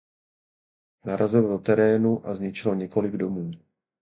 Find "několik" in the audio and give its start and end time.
2.73-3.11